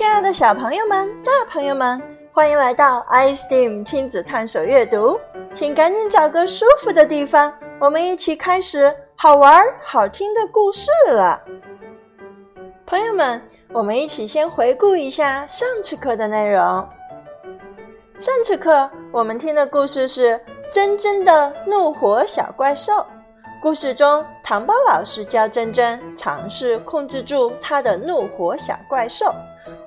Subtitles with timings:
[0.00, 2.00] 亲爱的小朋友们、大朋友们，
[2.32, 5.20] 欢迎来到 iSteam 亲子探索阅读。
[5.52, 11.38] 请赶紧找个舒服的地方，我们一起开始好玩好听的故事了。
[12.86, 13.42] 朋友们，
[13.74, 16.88] 我们一起先回顾一下上次课的内容。
[18.18, 20.32] 上次课我们听的故事是
[20.72, 22.94] 《珍珍的怒火小怪兽》。
[23.60, 29.34] 故事中，糖包老师教珍珍尝试控制住他的怒火小怪兽。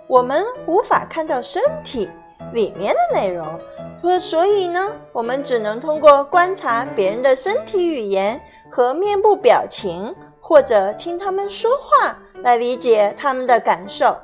[0.07, 2.09] 我们无法看到身体
[2.53, 3.59] 里面的内容，
[4.20, 8.39] 所以呢，我们只能通过观察别人的身体语言
[8.70, 14.17] 和面部表情，或者听他们说话来理解他们的感受。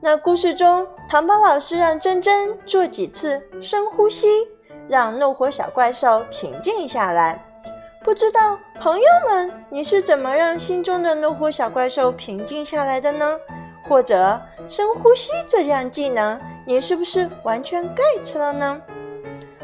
[0.00, 4.26] 那故事中，糖宝老师让珍珍做几次深呼吸，
[4.88, 7.44] 让怒火小怪兽平静下来。
[8.04, 13.38] 不知道朋友们，你是怎么让心中的怒火小怪兽平静下来的呢？
[13.88, 18.82] 或者深呼吸这项技能，你是不是完全 get 了呢？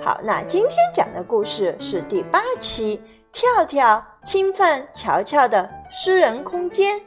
[0.02, 7.00] 好，那今天讲的故事是第八期，跳跳侵犯乔乔的私人空间。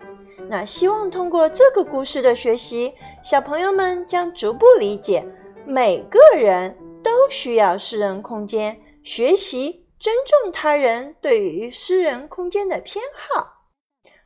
[0.50, 2.94] 那希望通过这个故事的学习，
[3.24, 5.26] 小朋友们将逐步理解，
[5.66, 9.86] 每个人都需要私人空间，学习。
[10.00, 13.64] 尊重他人对于私人空间的偏好。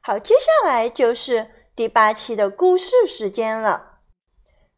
[0.01, 1.47] 好，接下来就是
[1.81, 4.01] 第八期的故事时间了。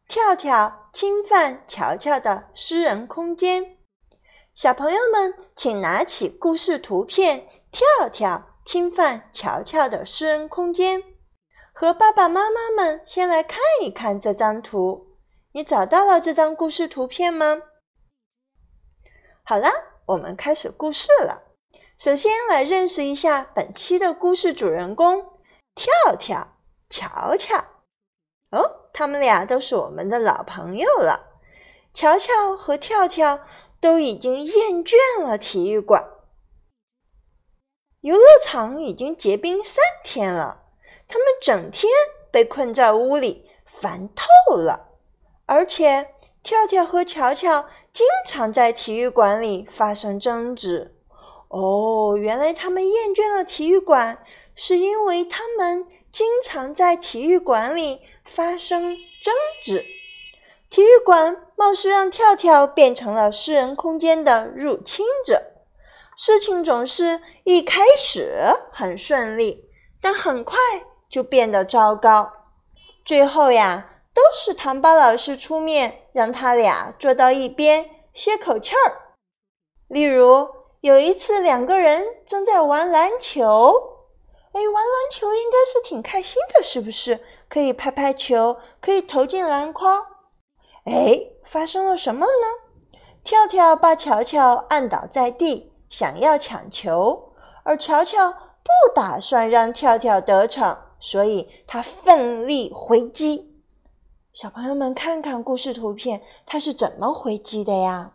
[0.08, 3.76] 跳跳侵犯乔乔的私人空间，
[4.54, 7.46] 小朋友们请拿起故事图片。
[7.70, 11.02] 跳跳侵犯乔乔的私人空间，
[11.74, 15.18] 和爸爸妈妈们先来看一看这张图。
[15.52, 17.60] 你找到了这张故事图片吗？
[19.44, 19.70] 好啦。
[20.06, 21.42] 我们开始故事了。
[21.98, 25.22] 首先来认识一下本期的故事主人公
[25.74, 26.53] 跳跳、
[26.94, 27.56] 乔乔。
[28.52, 31.40] 哦，他们俩都是我们的老朋友了。
[31.92, 33.40] 乔乔和跳跳
[33.80, 34.94] 都已经厌倦
[35.26, 36.04] 了体育馆，
[38.02, 40.62] 游乐场已经结冰三天了，
[41.08, 41.90] 他们整天
[42.30, 44.90] 被困在屋里，烦透了。
[45.46, 47.66] 而且跳跳和乔乔。
[47.92, 50.96] 经常在体育馆里发生争执。
[51.46, 54.24] 哦，原来他们厌倦了体育馆，
[54.56, 59.84] 是因为他们经常在体育馆里发生争执。
[60.70, 65.42] 体育馆貌似让跳跳变成了私人空间的入侵者。
[66.16, 68.32] 事情总是一开始
[68.72, 69.68] 很顺利，
[70.00, 70.56] 但很快
[71.10, 72.32] 就变得糟糕。
[73.04, 73.90] 最后呀。
[74.14, 79.18] 都是糖包老师出面，让他俩坐到一边歇口气儿。
[79.88, 80.48] 例如，
[80.82, 83.93] 有一次两个人正在玩篮球，
[84.54, 87.18] 哎，玩篮球应该是挺开心的，是不是？
[87.48, 90.00] 可以拍拍球，可以投进篮筐。
[90.84, 92.98] 哎，发生了什么呢？
[93.24, 97.32] 跳跳把乔乔按倒在地，想要抢球，
[97.64, 103.64] 而乔乔不打算让跳跳得逞，所以他奋力回击。
[104.32, 108.12] 小朋友们，看看故事图片，他是怎么回击的呀？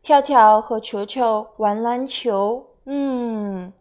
[0.00, 3.72] 跳跳和球球玩篮球，嗯，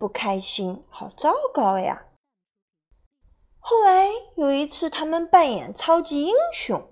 [0.00, 2.06] 不开心，好糟糕呀。
[3.58, 6.88] 后来有一次，他们扮演超级英雄，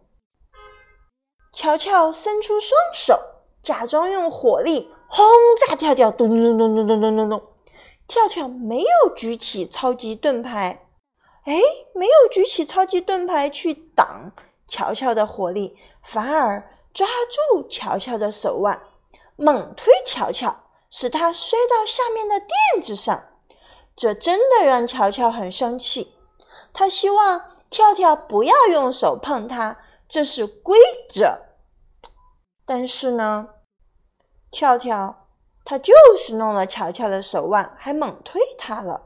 [1.54, 3.18] 乔乔伸出双手，
[3.62, 5.24] 假装用火力轰
[5.66, 7.42] 炸跳跳，咚咚咚咚咚咚咚咚。
[8.06, 10.86] 跳跳没有举起超级盾牌。
[11.44, 11.54] 哎，
[11.94, 14.32] 没有举起超级盾牌去挡
[14.68, 18.78] 乔乔的火力，反而抓住乔乔的手腕，
[19.36, 20.54] 猛推乔乔，
[20.90, 23.24] 使他摔到下面的垫子上。
[23.96, 26.14] 这真的让乔乔很生气。
[26.72, 29.76] 他希望跳跳不要用手碰他，
[30.08, 30.78] 这是规
[31.10, 31.38] 则。
[32.64, 33.48] 但是呢，
[34.50, 35.26] 跳跳
[35.64, 39.02] 他就是弄了乔乔的手腕，还猛推他了。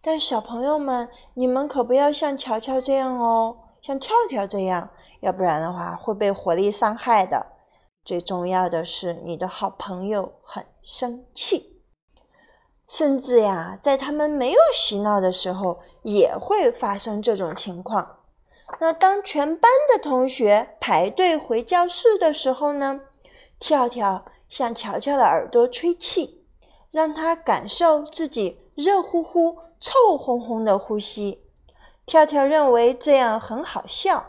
[0.00, 4.90] 但小朋友们，你们可不要像乔乔这样哦，像跳跳这样，
[5.20, 7.46] 要不然的话会被火力伤害的。
[8.04, 11.80] 最重要的是，你的好朋友很生气，
[12.86, 18.18] 甚至呀，在他们没有洗脑的时候，也会发生这种情况。
[18.80, 23.00] 那当全班的同学排队回教室的时候呢，
[23.58, 26.44] 跳跳向乔乔的耳朵吹气，
[26.90, 29.58] 让他感受自己热乎乎。
[29.84, 31.42] 臭烘烘的呼吸，
[32.06, 34.24] 跳跳认为这样很好笑，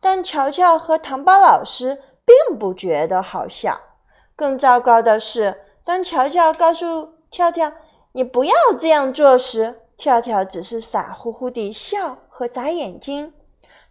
[0.00, 3.80] 但乔乔和糖包老师并不觉得好笑。
[4.36, 7.72] 更糟糕的是，当乔乔告诉跳跳
[8.12, 13.34] “你不要这样做”时，跳跳只是傻乎乎地笑和眨眼睛。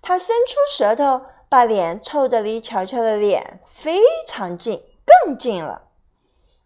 [0.01, 5.84] 他伸出舌头，把脸凑得离乔乔的脸非常近，更近了。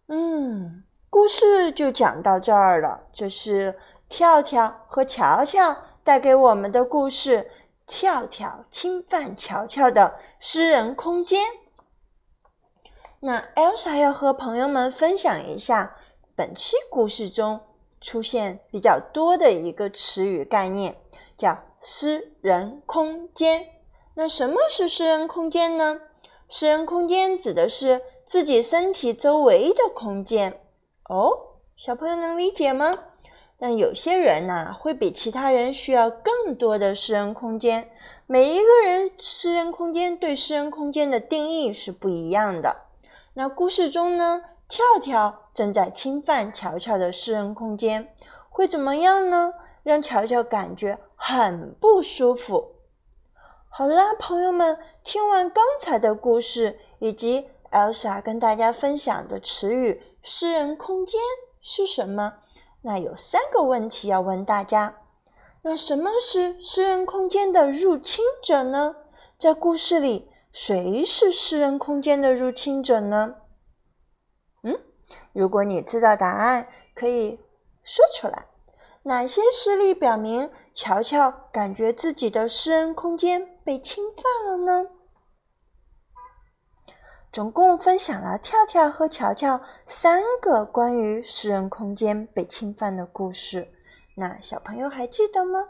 [0.08, 3.02] 嗯，故事就讲到这儿了。
[3.12, 3.78] 这是
[4.08, 7.50] 跳跳和乔乔带给我们的故事：
[7.86, 11.42] 跳跳侵犯乔乔的私人空间。
[13.20, 15.96] 那 Elsa 要和朋友们分享一下
[16.36, 17.60] 本期故事中
[18.00, 20.94] 出现比较多的一个词语概念，
[21.36, 23.66] 叫私人空间。
[24.14, 26.00] 那什么是私人空间呢？
[26.48, 28.02] 私人空间指的是。
[28.28, 30.60] 自己身体周围的空间
[31.08, 31.32] 哦，
[31.78, 32.94] 小朋友能理解吗？
[33.58, 37.90] 但有些人呐，会比其他人需要更多的私人空间。
[38.26, 42.87] 每一个人私人空间对私人空间的定义是不一样的。
[43.38, 48.12] 那故事中呢，跳跳正在侵犯乔乔的私人空间，
[48.50, 49.54] 会怎么样呢？
[49.84, 52.72] 让乔乔感觉很不舒服。
[53.68, 57.48] 好啦，朋友们，听完刚才的故事以及。
[57.70, 61.20] Elsa 跟大家分享的词语“私人空间”
[61.60, 62.32] 是什么？
[62.82, 64.96] 那有三个问题要问大家。
[65.62, 68.96] 那什么是私人空间的入侵者呢？
[69.38, 73.36] 在故事里，谁是私人空间的入侵者呢？
[74.62, 74.78] 嗯，
[75.32, 77.38] 如果你知道答案，可以
[77.84, 78.46] 说出来。
[79.04, 84.90] 哪些事例表明乔乔感觉自己的私人空间被侵犯了呢？
[87.30, 93.72] 总共分享了跳跳和乔乔三个关于私人空间被侵犯的故事。
[94.16, 95.68] 那小朋友还记得吗？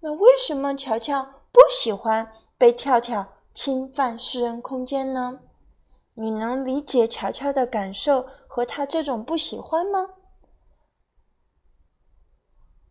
[0.00, 1.22] 那为什么乔乔
[1.52, 5.40] 不喜欢被跳跳侵犯私人空间呢？
[6.14, 10.10] 你能理解乔乔的感受和他这种不喜欢吗？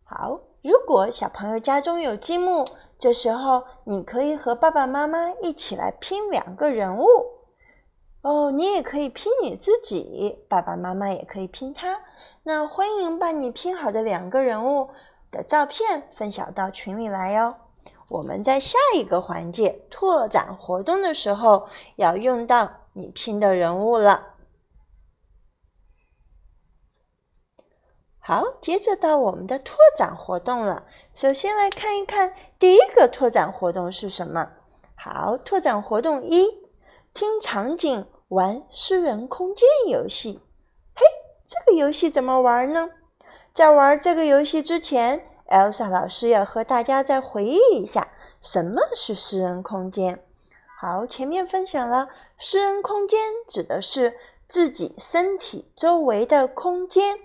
[0.02, 2.66] 好，如果小朋友家中有积木，
[2.98, 7.06] 这时候你可以和爸爸妈妈一起来拼两个人物。
[8.22, 12.02] 哦，你也可以拼你自己，爸爸妈妈也可以拼他。
[12.42, 14.90] 那欢迎把你拼好的两个人物
[15.30, 17.54] 的照片分享到群里来哟。
[18.10, 24.34] 我们在下一个环节拓展活动的时候要用到你拼的人物了。
[28.18, 30.86] 好，接着到我们的拓展活动了。
[31.14, 34.50] 首先来看一看第一个拓展活动是什么。
[34.96, 36.60] 好，拓展活动一。
[37.14, 40.40] 听场景玩私人空间游戏，
[40.94, 41.04] 嘿，
[41.46, 42.90] 这个游戏怎么玩呢？
[43.52, 48.08] 在玩这个游戏之前，Elsa 老师要和大家再回忆一下
[48.40, 50.24] 什么是私人空间。
[50.78, 52.08] 好，前面分享了
[52.38, 54.14] 私人空间指的是
[54.48, 57.18] 自己身体周围的空间，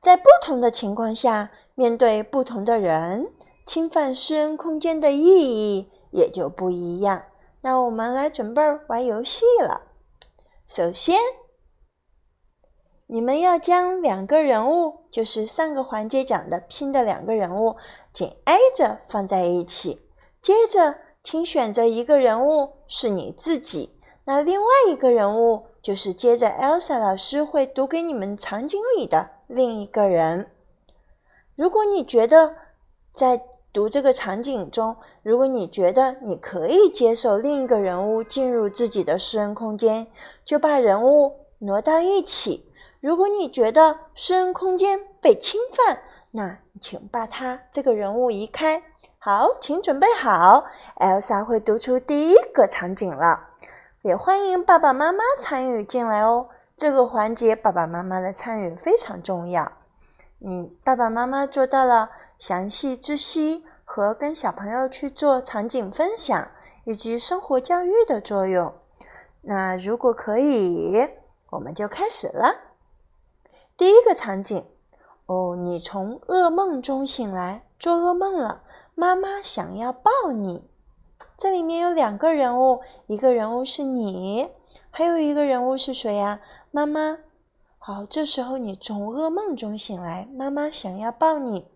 [0.00, 3.32] 在不同的情况下，面对不同的人，
[3.64, 7.22] 侵犯私人空间的意义也就不一样。
[7.60, 9.82] 那我们来准备玩游戏了。
[10.66, 11.16] 首先，
[13.12, 17.74] 你们要将两个人物，就是上个环节讲的拼的两个人物，
[18.12, 20.00] 紧挨着放在一起。
[20.40, 30.48] 接着，请选择一个人物是你自己，那另外一个人物就是接着 Elsa 老师会读给你们场景里的另一个人。
[31.56, 32.54] 如果你觉得
[33.16, 33.42] 在
[33.72, 40.06] 读这个场景中，如果你觉得你可以接受另一个人物进入自己的私人空间，
[40.44, 42.69] 就把人物挪到一起；
[43.00, 48.82] 如果你觉得私人空间被侵犯，那请把他这个人物移开。
[49.18, 50.66] 好，请准备好
[50.96, 53.48] ，Elsa 会读出第一个场景了，
[54.02, 56.48] 也欢迎爸爸妈妈参与进来哦。
[56.76, 59.72] 这个环节爸爸妈妈的参与非常重要。
[60.38, 62.10] 你爸爸妈妈做到了。
[62.40, 66.48] 详细知悉和跟小朋友去做场景分享，
[66.84, 68.72] 以及生活教育的作用。
[69.42, 71.06] 那如果可以，
[71.50, 72.69] 我们就开始了。
[73.80, 74.62] 第一个场景，
[75.24, 78.62] 哦，你从噩梦中醒来，做噩梦了，
[78.94, 80.68] 妈妈想要抱你。
[81.38, 84.50] 这里面有两个人物，一个人物是你，
[84.90, 86.42] 还有一个人物是谁呀？
[86.70, 87.20] 妈妈。
[87.78, 91.66] 好，这时候你从噩梦中醒来，妈妈想要抱你。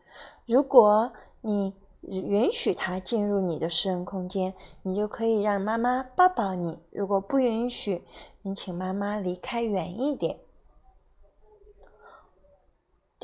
[0.45, 8.05] 如果你允许他进入你的私人空间，你就可以让妈妈抱抱你；如果不允许，
[8.43, 10.39] 你请妈妈离开远一点。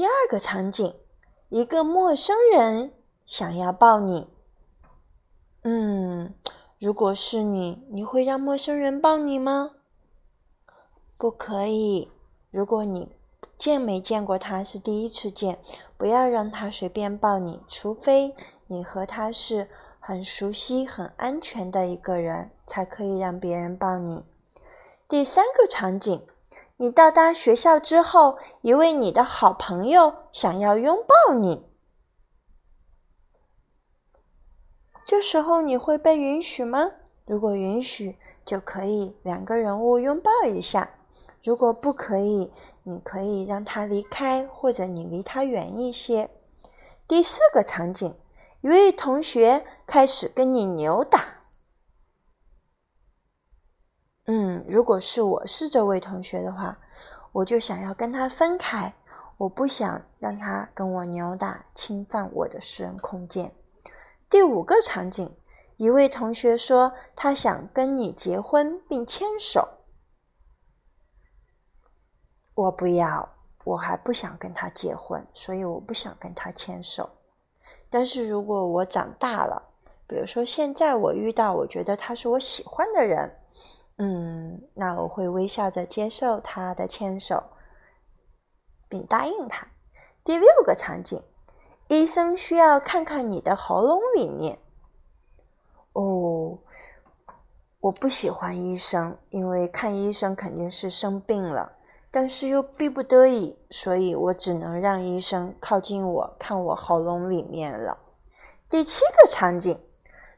[0.00, 0.94] 第二个场景，
[1.50, 2.94] 一个陌生人
[3.26, 4.28] 想要抱你。
[5.60, 6.32] 嗯，
[6.78, 9.72] 如果是你，你会让陌生人抱你吗？
[11.18, 12.10] 不可以。
[12.50, 13.14] 如果你
[13.58, 15.58] 见没见过他，是第一次见。
[15.98, 18.34] 不要让他随便抱你，除非
[18.68, 24.24] 你和他是很熟悉、很安全的一个人，才可以让别人抱你。
[25.06, 26.26] 第三个场景，
[26.82, 31.66] 你到达学校之后，一位你的好朋友想要拥抱你，
[35.04, 36.92] 这时候你会被允许吗？
[37.26, 40.88] 如果允许，就可以两个人物拥抱一下；
[41.44, 42.50] 如果不可以，
[42.84, 46.30] 你可以让他离开，或者你离他远一些。
[47.06, 48.14] 第四个场景，
[48.62, 51.39] 一位同学开始跟你扭打。
[54.32, 56.78] 嗯，如果是我是这位同学的话，
[57.32, 58.94] 我就想要跟他分开，
[59.36, 63.52] 我不想让他跟我扭打，侵犯我的私人空间。
[64.28, 65.36] 第五个场景，
[65.78, 69.68] 一位同学说他想跟你结婚并牵手，
[72.54, 73.28] 我不要。
[73.64, 77.10] 我还不想跟他结婚，所以我不想跟他牵手。
[77.90, 79.60] 但是如果我长大了，
[80.06, 83.28] 比如说现在我遇到我觉得他是我喜欢的人，
[84.02, 87.42] 嗯，那我会微笑着接受他的牵手，
[88.88, 89.66] 并答应他。
[90.24, 91.22] 第六个场景，
[91.88, 94.58] 医生需要看看你的喉咙里面。
[95.92, 96.58] 哦，
[97.80, 101.72] 我不喜欢医生，因为看医生肯定是生病了。
[102.10, 107.98] 但是又逼不得已，所以我只能让医生靠近我，看我喉咙里面了。
[108.70, 109.78] 第七个场景，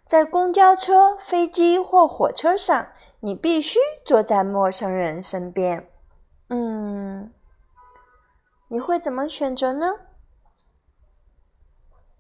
[0.05, 2.89] 在公交车、飞机或火车上，
[3.25, 5.89] 你必须坐在陌生人身边。
[6.49, 7.33] 嗯，
[8.67, 9.95] 你会怎么选择呢？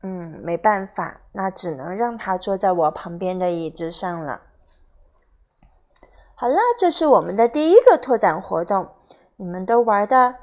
[0.02, 4.42] 嗯，没办法，那只能让他坐在我旁边的椅子上了。
[6.36, 8.94] 好了，这是我们的第一个拓展活动。
[9.34, 10.36] 你们都玩的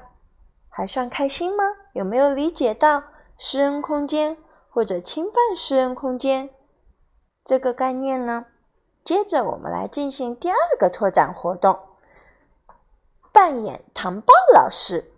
[0.68, 1.64] 还算开心吗？
[1.94, 3.04] 有没有理解到
[3.38, 4.36] 私人空间
[4.68, 6.50] 或者侵犯私人空间
[7.46, 8.44] 这个概念呢？
[9.04, 11.78] 接着我们来进行第二个拓展活动，
[13.32, 15.12] 扮演糖包老师。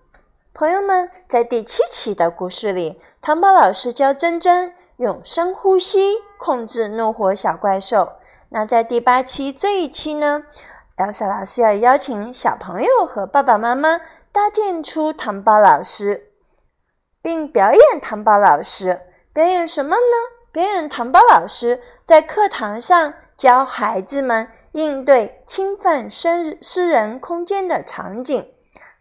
[0.54, 8.12] 朋友们，在第七期的故事里，糖包老师教珍珍用深呼吸控制怒火小怪兽。
[8.50, 10.44] 那在第八期这一期呢
[10.96, 16.32] ？Elsa 老师要邀请小朋友和爸爸妈妈搭建出糖包老师，
[17.22, 19.00] 并表演糖包老师。
[19.32, 20.42] 表演什么呢？
[20.52, 28.52] 表演糖包老师在课堂上教孩子们应对侵犯私私人空间的场景。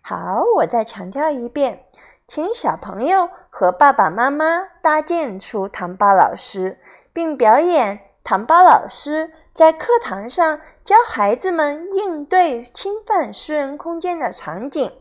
[0.01, 1.85] 好，我再强调一遍，
[2.27, 6.79] 请小朋友和爸爸妈妈搭建出糖包老师，
[7.13, 9.31] 并表演糖包老师。
[9.53, 14.91] 在课堂上教孩子们应对侵犯私人空间的场景。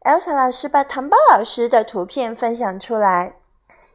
[0.00, 3.34] Elsa 老师把糖包老师的图片分享出来，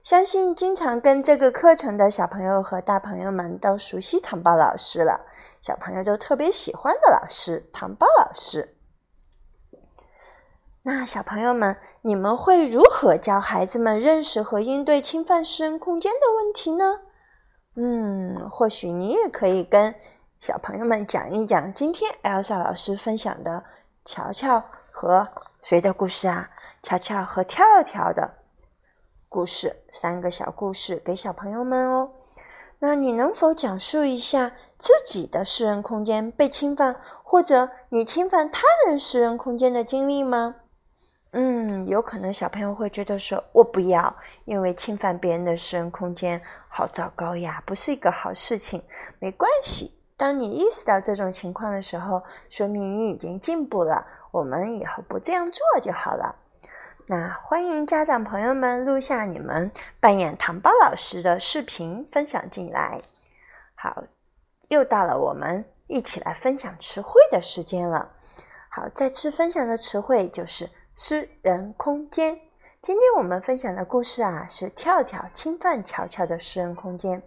[0.08, 5.20] 相信经常跟这个课程的小朋友和大朋友们都熟悉糖包老师了。
[5.60, 8.78] 小朋友都特别喜欢的老师，糖包老师。
[10.84, 17.02] 那小朋友们，你们会如何教孩子们认识和应对侵犯私人空间的问题呢？
[17.76, 19.94] 嗯，或许你也可以跟
[20.40, 23.62] 小朋友们讲一讲今天 Elsa 老师分享的
[24.06, 25.28] 乔乔和
[25.62, 26.50] 谁的故事啊？
[26.82, 28.37] 乔乔和跳跳的
[29.29, 32.10] 故事，三个小故事给小朋友们哦。
[32.79, 40.55] 那你能否讲述一下自己的私人空间被侵犯，或者你侵犯他人私人空间的经历吗？
[41.31, 44.15] 嗯，有可能小朋友会觉得说：“我不要，
[44.46, 48.81] 因为侵犯别人的私人空间好糟糕呀，不是一个好事情。”
[49.19, 54.05] 没关系，当你意识到这种情况的时候，说明你已经进步了。
[54.31, 56.34] 我们以后不这样做就好了。
[57.10, 59.72] 那欢迎家长朋友们录下你们
[60.02, 63.02] 扮演糖包老师的视频分享进来。
[63.76, 64.04] 好，
[64.68, 68.12] 又到了我们一起来分享词汇的时间了。
[68.70, 70.70] 好，再次分享的词汇就是。
[71.00, 72.40] 私人空间。
[72.82, 77.22] 今天我们分享的故事啊，是跳跳侵犯乔乔的私人空间。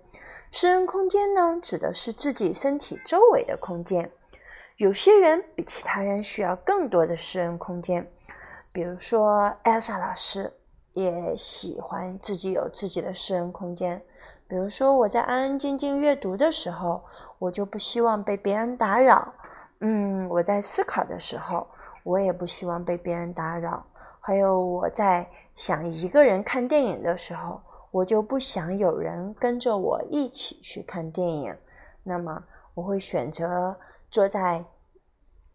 [0.50, 4.10] 私人空间呢，指的是自己身体周围的空间。
[4.76, 8.10] 有些人比其他人需要更多的私人空间，
[8.72, 10.52] 比如说艾莎老师
[10.92, 14.00] 也喜欢自己有自己的私人空间。
[14.46, 17.02] 比如说我在安安静静阅读的时候，
[17.38, 19.32] 我就不希望被别人打扰。
[19.80, 21.66] 嗯，我在思考的时候。
[22.02, 23.84] 我也不希望被别人打扰。
[24.20, 27.60] 还有，我在想一个人看电影的时候，
[27.90, 31.54] 我就不想有人跟着我一起去看电影。
[32.02, 33.76] 那么，我会选择
[34.10, 34.64] 坐在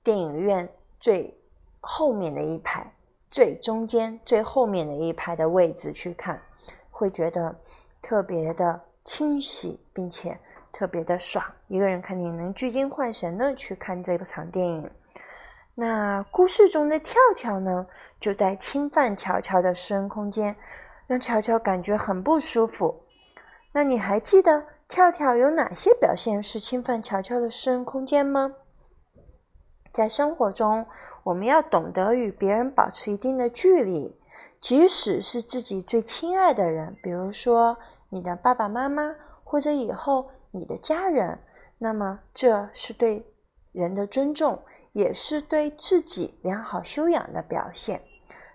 [0.03, 0.69] 电影院
[0.99, 1.35] 最
[1.81, 2.93] 后面的一排、
[3.35, 6.41] 最中间、最后面的一排的位置去看，
[6.89, 7.53] 会觉得
[8.01, 10.39] 特别的清晰，并且
[10.71, 11.43] 特别的爽。
[11.67, 14.89] 一个人看电影能聚精会神的去看这场电影。
[15.73, 17.87] 那故事中的跳跳呢，
[18.21, 20.55] 就在侵犯乔乔的私人空间，
[21.05, 23.03] 让乔乔感觉很不舒服。
[23.73, 28.53] 那你还记得跳跳有哪些表现是侵犯乔乔的私人空间吗？
[29.91, 30.85] 在生活中，
[31.25, 34.15] 我们要懂得与别人保持一定的距离，
[34.61, 37.77] 即使是自己最亲爱的人，比如说
[38.09, 41.39] 你的爸爸妈妈，或者以后你的家人。
[41.79, 43.25] 那么，这是对
[43.71, 44.59] 人的尊重。
[44.93, 48.01] 也是对自己良好修养的表现，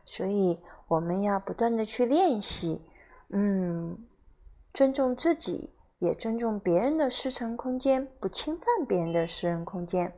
[0.06, 0.58] 所以
[0.88, 2.80] 我们要不断的去练习，
[3.28, 4.06] 嗯，
[4.72, 10.14] 尊重自己，也尊重别人的私人空间，不侵犯别人的私人空间。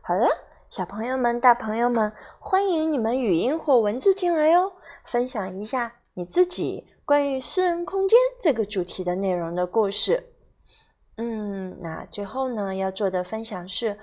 [0.00, 0.26] 好了，
[0.72, 4.72] 小朋友们、大朋友们，欢迎你们语音或文字进来哦，
[5.04, 10.32] 分享一下你自己关于私人空间这个主题的内容的故事。
[11.18, 13.98] 嗯，那最后呢，要做的分享是。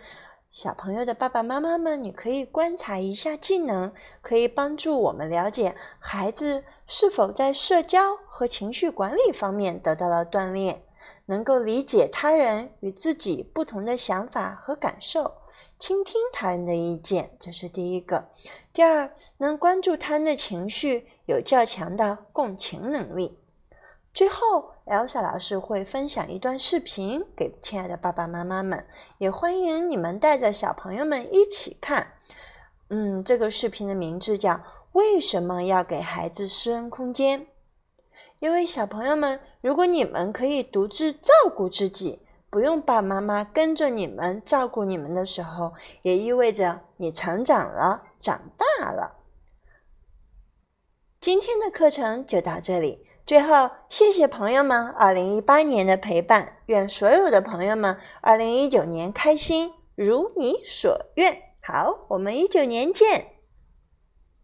[0.51, 10.83] 小朋友的爸爸妈妈们，你可以观察一下技能，可以帮助我们了解孩子是否在社交和情绪管理方面得到了锻炼，
[11.25, 15.33] 能够理解他人与自己不同的想法和感受，
[15.79, 18.29] 倾听他人的意见，这是第一个。
[18.73, 23.39] 第二，能关注他人的情绪，有较强的共情能力。
[24.13, 28.85] 最后，Elsa 老师会分享一段视频给亲爱的爸爸妈妈们，
[29.19, 32.13] 也欢迎你们带着小朋友们一起看。
[32.89, 34.53] 嗯，这个视频的名字叫
[34.91, 37.41] 《为什么要给孩子私人空间》。
[38.39, 49.17] 因为小朋友们，如果你们可以独自照顾自己，不用爸爸妈妈跟着你们照顾你们的时候，也意味着你成长了，长大了。
[51.19, 53.05] 今天的课程就到这里。
[53.25, 61.37] 最后，谢谢朋友们二零一八年的陪伴，愿所有的朋友们二零一九年开心如你所愿。
[61.61, 63.27] 好，我们一九年见。